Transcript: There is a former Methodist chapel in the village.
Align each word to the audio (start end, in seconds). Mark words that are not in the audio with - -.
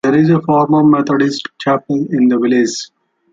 There 0.03 0.15
is 0.15 0.31
a 0.31 0.41
former 0.41 0.83
Methodist 0.83 1.47
chapel 1.59 2.07
in 2.09 2.27
the 2.27 2.39
village. 2.39 2.89